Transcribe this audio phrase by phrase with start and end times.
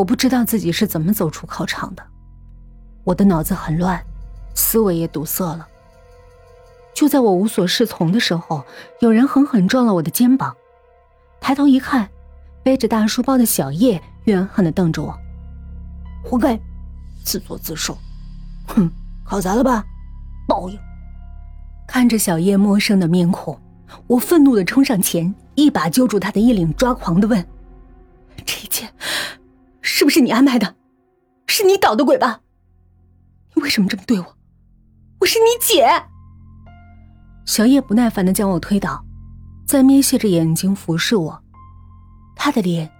[0.00, 2.02] 我不知道自己是怎么走出考场的，
[3.04, 4.02] 我的脑子很乱，
[4.54, 5.68] 思维也堵塞了。
[6.94, 8.64] 就在我无所适从的时候，
[9.00, 10.56] 有人狠狠撞了我的肩膀，
[11.38, 12.08] 抬头一看，
[12.62, 15.14] 背着大书包的小叶怨恨的瞪着我
[16.24, 16.58] ：“活该，
[17.22, 17.94] 自作自受，
[18.68, 18.90] 哼，
[19.22, 19.84] 考砸了吧？
[20.48, 20.78] 报应！”
[21.86, 23.60] 看着小叶陌生的面孔，
[24.06, 27.46] 我愤怒的冲上前，一把揪住他的衣领，抓狂的问
[28.46, 28.88] ：“这一切……”
[29.82, 30.76] 是不是你安排的？
[31.46, 32.40] 是你捣的鬼吧？
[33.54, 34.36] 你为什么这么对我？
[35.20, 35.86] 我是你姐。
[37.44, 39.04] 小叶不耐烦的将我推倒，
[39.66, 41.42] 再眯斜着眼睛俯视我，
[42.36, 42.90] 他的脸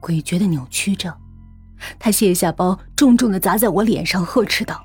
[0.00, 1.16] 诡谲的扭曲着。
[1.98, 4.84] 他卸下包，重重的砸在我脸上，呵斥道：“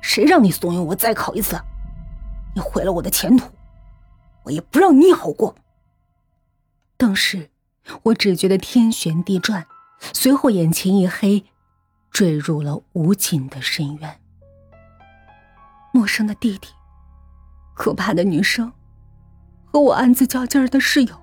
[0.00, 1.60] 谁让你怂恿我再考一次？
[2.54, 3.50] 你毁了我的前途，
[4.44, 5.54] 我也不让你好过。”
[6.96, 7.50] 当时，
[8.04, 9.66] 我只觉得天旋地转。
[9.98, 11.44] 随后，眼前一黑，
[12.10, 14.20] 坠入了无尽的深渊。
[15.92, 16.68] 陌生的弟弟，
[17.74, 18.72] 可怕的女生，
[19.64, 21.22] 和我暗自较劲儿的室友，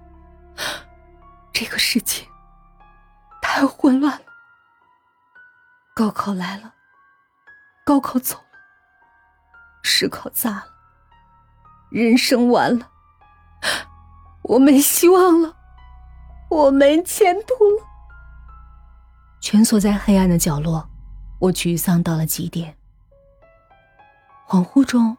[1.51, 2.25] 这个世界
[3.41, 4.25] 太混乱了。
[5.93, 6.73] 高考来了，
[7.85, 8.43] 高考走了，
[9.83, 10.67] 试考砸了，
[11.89, 12.89] 人生完了，
[14.43, 15.57] 我没希望了，
[16.49, 17.90] 我没前途了。
[19.41, 20.87] 蜷缩在黑暗的角落，
[21.39, 22.75] 我沮丧到了极点。
[24.47, 25.17] 恍惚中，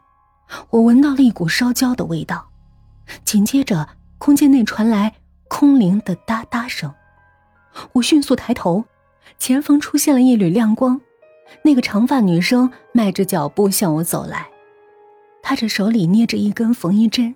[0.70, 2.48] 我闻到了一股烧焦的味道，
[3.24, 5.12] 紧接着，空间内传来
[5.48, 6.94] 空灵的哒哒声。
[7.94, 8.84] 我迅速抬头，
[9.38, 11.00] 前方出现了一缕亮光，
[11.62, 14.48] 那个长发女生迈着脚步向我走来，
[15.42, 17.34] 她这手里捏着一根缝衣针，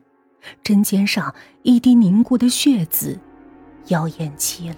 [0.63, 3.19] 针尖上一滴凝固的血渍，
[3.89, 4.77] 妖艳极了。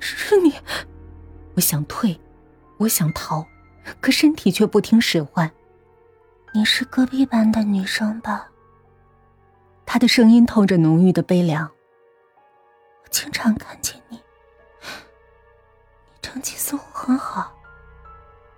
[0.00, 0.54] 是你，
[1.54, 2.18] 我想退，
[2.78, 3.46] 我想逃，
[4.00, 5.50] 可身体却不听使唤。
[6.52, 8.48] 你是隔壁班的女生吧？
[9.86, 11.70] 他的声音透着浓郁的悲凉。
[13.04, 14.22] 我经常看见你，你
[16.22, 17.52] 成绩似乎很好，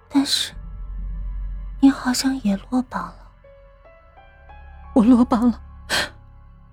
[0.09, 0.53] 但是
[1.81, 3.33] 你好像也落榜了。
[4.95, 5.61] 我落榜了，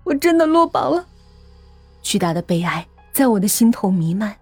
[0.04, 1.06] 我真的落榜了。
[2.02, 4.38] 巨大的悲哀在我的心头弥漫。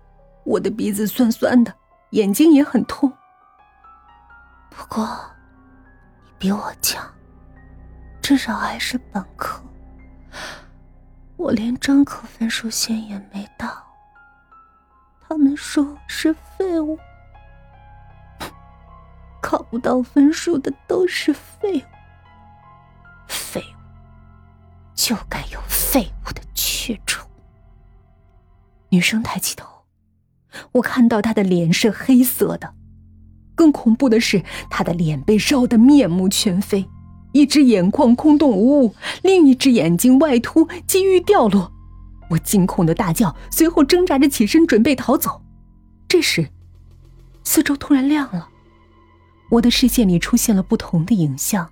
[0.48, 1.76] 我的鼻子酸酸的，
[2.12, 3.12] 眼睛也很痛。
[4.70, 5.06] 不过，
[6.24, 7.06] 你比我强，
[8.22, 9.62] 至少还是本科。
[11.36, 13.86] 我连专科分数线也没到。
[15.28, 16.98] 他们说是废物，
[19.42, 21.84] 考不到分数的都是废物。
[23.28, 27.28] 废物，就该有废物的去处。
[28.88, 29.77] 女生抬起头。
[30.74, 32.74] 我看到他的脸是黑色的，
[33.56, 36.88] 更恐怖的是，他的脸被烧得面目全非，
[37.34, 41.72] 一只眼眶空洞无物，另一只眼睛外凸，几欲掉落。
[42.30, 45.42] 我惊恐的大叫，随后挣扎着起身准备逃走。
[46.08, 46.50] 这时，
[47.44, 48.50] 四周突然亮了，
[49.52, 51.70] 我的视线里出现了不同的影像：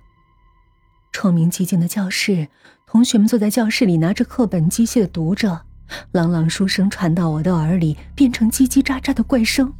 [1.12, 2.48] 窗明几净的教室，
[2.86, 5.62] 同学们坐在教室里拿着课本机械的读着。
[6.12, 9.72] 朗朗书声传到我的耳里，变成叽叽喳喳的怪声。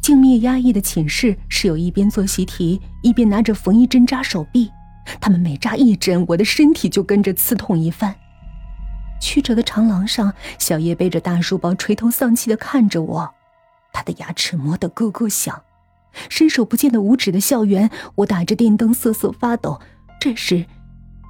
[0.00, 4.70] 静谧压抑的寝室，室友一边做习题，一边拿着缝衣针扎手臂。
[5.20, 8.14] 他们每扎一针，我的身体就跟着刺痛一番。
[9.20, 13.34] 曲折的长廊上，小叶背着大书包，垂头丧气地看着我，
[13.92, 15.62] 他的牙齿磨得咯咯响。
[16.28, 19.80] 伸手不见的五指的校园，我打着电灯瑟瑟发抖。
[20.20, 20.66] 这时，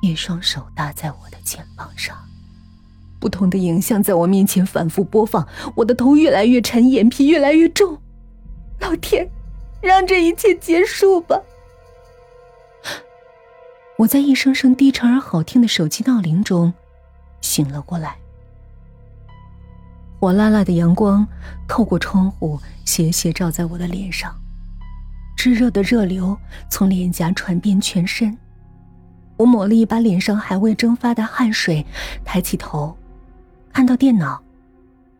[0.03, 2.28] 一双手搭在我的肩膀上。
[3.19, 7.99] 不同的影像在我面前反复播放，我的头越来越沉，眼皮越来越重。
[8.81, 9.29] 老天，
[9.81, 11.41] 让这一切结束吧！
[13.99, 16.73] 我在一声声低沉而好听的手机闹铃中
[17.41, 18.17] 醒了过来。
[20.21, 21.27] 火辣辣的阳光
[21.69, 24.33] 透过窗户斜斜照在我的脸上，
[25.37, 26.37] 炙热的热流
[26.71, 28.37] 从脸颊传遍全身。
[29.37, 31.84] 我抹了一把脸上还未蒸发的汗水，
[32.25, 32.97] 抬起头。
[33.72, 34.42] 看到电脑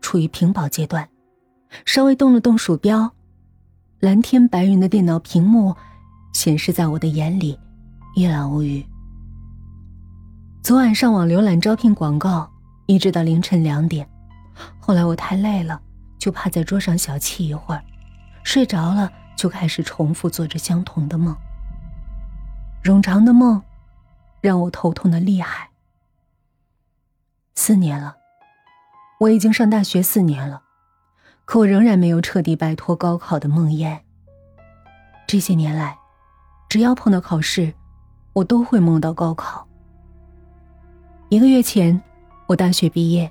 [0.01, 1.07] 处于屏保阶段，
[1.85, 3.11] 稍微动了动鼠标，
[3.99, 5.75] 蓝天白云的电脑屏幕
[6.33, 7.57] 显示在我的眼里
[8.15, 8.85] 一览无余。
[10.61, 12.51] 昨晚上网浏览招聘广告，
[12.85, 14.07] 一直到凌晨两点。
[14.77, 15.81] 后来我太累了，
[16.17, 17.83] 就趴在桌上小憩一会儿，
[18.43, 21.35] 睡着了就开始重复做着相同的梦。
[22.83, 23.61] 冗长的梦，
[24.41, 25.69] 让我头痛的厉害。
[27.55, 28.18] 四年了。
[29.19, 30.61] 我已经上大学四年了，
[31.43, 33.99] 可我仍然没有彻底摆脱高考的梦魇。
[35.27, 35.97] 这些年来，
[36.69, 37.73] 只要碰到考试，
[38.31, 39.67] 我都会梦到高考。
[41.27, 42.01] 一个月前，
[42.47, 43.29] 我大学毕业，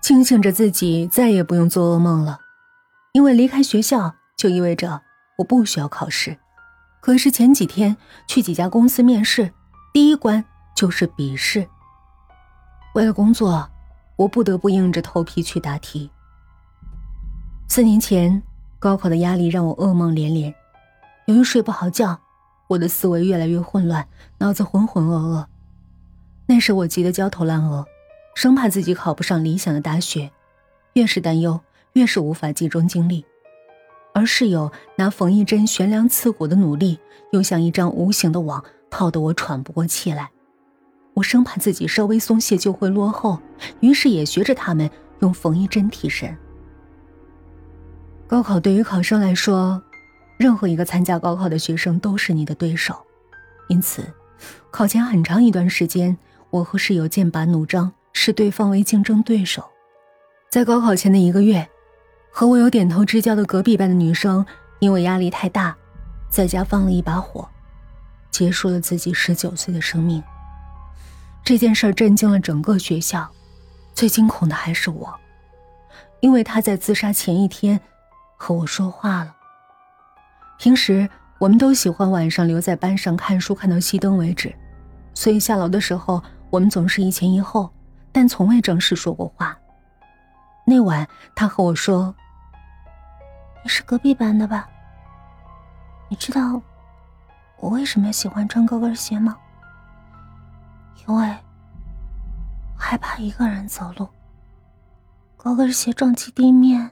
[0.00, 2.40] 庆幸着自己再也不用做噩梦了，
[3.12, 5.00] 因为离开学校就意味着
[5.38, 6.36] 我不需要考试。
[7.00, 7.96] 可是前几天
[8.26, 9.52] 去几家公司面试，
[9.92, 10.44] 第一关
[10.74, 11.68] 就是笔试。
[12.94, 13.70] 为了工作，
[14.16, 16.10] 我不得不硬着头皮去答题。
[17.68, 18.42] 四年前，
[18.78, 20.54] 高考的压力让我噩梦连连。
[21.26, 22.20] 由于睡不好觉，
[22.68, 24.06] 我的思维越来越混乱，
[24.38, 25.46] 脑子浑浑噩噩。
[26.46, 27.84] 那时我急得焦头烂额，
[28.34, 30.30] 生怕自己考不上理想的大学。
[30.92, 31.60] 越是担忧，
[31.94, 33.24] 越是无法集中精力。
[34.12, 37.00] 而室友拿缝衣针悬梁刺股的努力，
[37.32, 40.30] 又像一张无形的网，套得我喘不过气来。
[41.14, 43.40] 我生怕自己稍微松懈就会落后，
[43.80, 44.90] 于是也学着他们
[45.20, 46.36] 用缝衣针提神。
[48.26, 49.80] 高考对于考生来说，
[50.38, 52.96] 任何一个参加高考的学生都是你的对手，
[53.68, 54.04] 因此，
[54.70, 56.16] 考前很长一段时间，
[56.50, 59.64] 我和室友剑拔弩张，视对方为竞争对手。
[60.50, 61.68] 在高考前的一个月，
[62.32, 64.44] 和我有点头之交的隔壁班的女生，
[64.80, 65.76] 因为压力太大，
[66.28, 67.48] 在家放了一把火，
[68.30, 70.20] 结束了自己十九岁的生命。
[71.44, 73.28] 这件事震惊了整个学校，
[73.94, 75.14] 最惊恐的还是我，
[76.20, 77.80] 因为他在自杀前一天。
[78.36, 79.34] 和我说话了。
[80.58, 81.08] 平时
[81.38, 84.54] 我们都喜欢晚上留在班上看书，看到熄灯为止，
[85.14, 87.72] 所以下楼的时候我们总是一前一后，
[88.12, 89.56] 但从未正式说过话。
[90.66, 92.14] 那晚他和我说
[93.62, 94.68] ：“你是隔壁班的吧？
[96.10, 96.60] 你知道
[97.60, 99.38] 我为什么喜欢穿高跟鞋吗？
[101.06, 101.36] 因为
[102.76, 104.08] 害怕一个人走路，
[105.36, 106.90] 高跟鞋撞击地面。”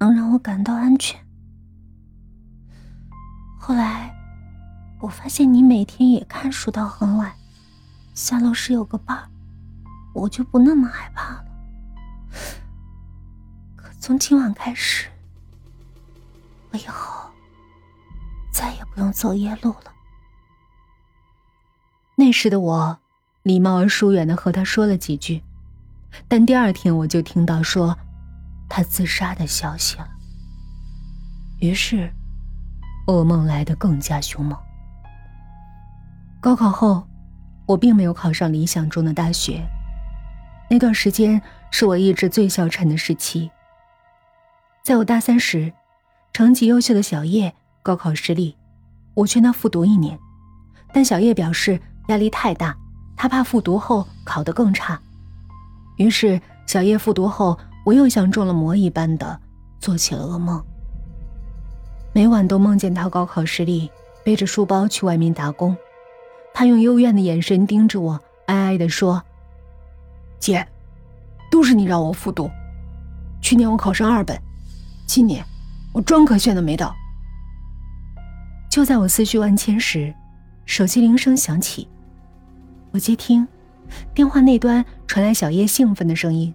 [0.00, 1.20] 能让我感到安全。
[3.58, 4.14] 后来，
[5.00, 7.32] 我发现你每天也看书到很晚，
[8.14, 9.28] 下楼时有个伴，
[10.14, 11.44] 我就不那么害怕了。
[13.74, 15.08] 可从今晚开始，
[16.70, 17.28] 我以后
[18.52, 19.92] 再也不用走夜路了。
[22.18, 22.98] 那时的我，
[23.44, 25.40] 礼貌而疏远的和他说了几句，
[26.26, 27.96] 但第二天我就听到说。
[28.70, 30.06] 他自杀的消息了。
[31.58, 32.12] 于是，
[33.06, 34.58] 噩梦来得更加凶猛。
[36.38, 37.08] 高考后，
[37.64, 39.66] 我并没有考上理想中的大学。
[40.68, 43.50] 那段时间是我意志最消沉的时期。
[44.84, 45.72] 在我大三时，
[46.34, 48.54] 成绩优秀的小叶高考失利，
[49.14, 50.18] 我劝他复读一年，
[50.92, 52.76] 但小叶表示压力太大，
[53.16, 55.00] 他怕复读后考得更差。
[55.96, 57.58] 于是，小叶复读后。
[57.84, 59.40] 我又像中了魔一般的
[59.80, 60.62] 做起了噩梦，
[62.12, 63.90] 每晚都梦见他高考失利，
[64.22, 65.74] 背着书包去外面打工。
[66.52, 69.22] 他用幽怨的眼神盯着我，哀哀地说
[70.38, 70.68] ：“姐，
[71.50, 72.50] 都是你让我复读。
[73.40, 74.38] 去年我考上二本，
[75.06, 75.42] 今年
[75.94, 76.94] 我专科选都没到。”
[78.70, 80.14] 就在我思绪万千时，
[80.66, 81.88] 手机铃声响起，
[82.98, 83.46] 我接听，
[84.12, 86.52] 电话那端传来小叶兴奋的声音：“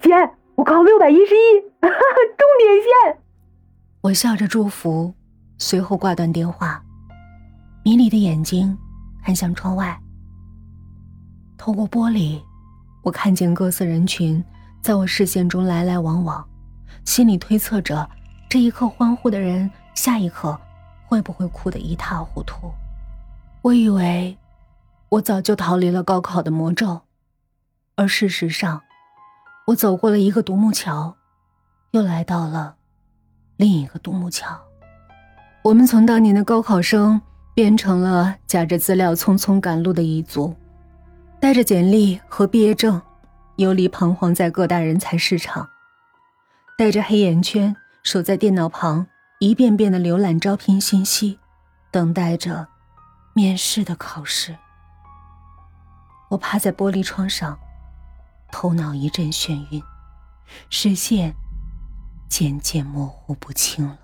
[0.00, 0.08] 姐。”
[0.56, 3.20] 我考六百一十一， 重点线。
[4.00, 5.12] 我笑着祝福，
[5.58, 6.82] 随后挂断电话，
[7.84, 8.74] 迷离的眼睛
[9.22, 10.00] 看向窗外。
[11.58, 12.40] 透过玻璃，
[13.02, 14.42] 我看见各色人群
[14.80, 16.42] 在我视线中来来往往，
[17.04, 18.08] 心里推测着
[18.48, 20.58] 这一刻欢呼的人，下一刻
[21.04, 22.72] 会不会哭得一塌糊涂。
[23.60, 24.34] 我以为
[25.12, 27.02] 我早就逃离了高考的魔咒，
[27.96, 28.82] 而事实上。
[29.66, 31.16] 我走过了一个独木桥，
[31.90, 32.76] 又来到了
[33.56, 34.58] 另一个独木桥。
[35.62, 37.20] 我们从当年的高考生
[37.54, 40.56] 变成了夹着资料匆匆赶路的一族，
[41.38, 43.00] 带着简历和毕业证，
[43.56, 45.68] 游离彷徨在各大人才市场，
[46.78, 49.06] 带着黑眼圈守在电脑旁，
[49.40, 51.38] 一遍遍的浏览招聘信息，
[51.90, 52.66] 等待着
[53.34, 54.56] 面试的考试。
[56.32, 57.58] 我趴在玻璃窗上。
[58.50, 59.82] 头脑一阵眩晕，
[60.70, 61.34] 视线
[62.28, 63.98] 渐渐模糊不清了。